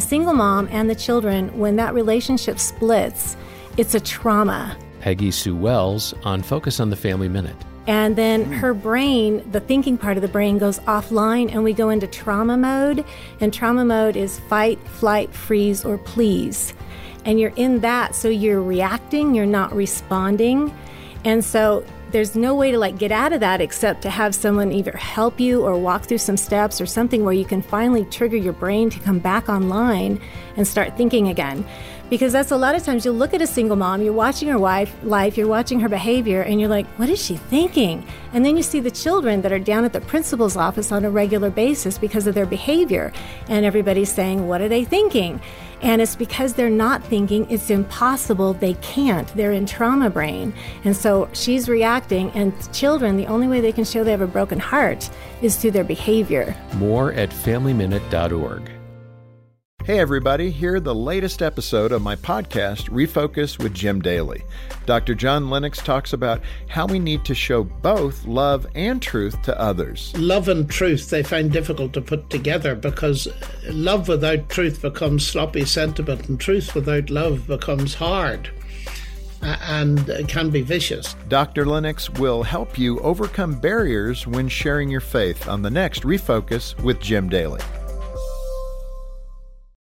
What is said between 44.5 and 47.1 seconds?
are they thinking and it's because they're not